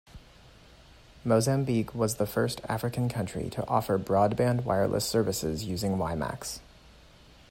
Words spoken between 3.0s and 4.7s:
country to offer broadband